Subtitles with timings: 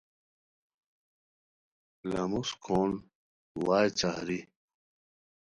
[2.11, 2.89] لموس کھون
[3.63, 4.39] ڑائے چہاری